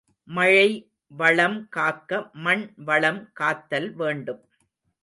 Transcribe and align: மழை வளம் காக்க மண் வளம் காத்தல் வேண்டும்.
மழை 0.27 0.69
வளம் 1.11 1.67
காக்க 1.69 2.21
மண் 2.39 2.65
வளம் 2.85 3.21
காத்தல் 3.33 3.89
வேண்டும். 3.95 4.43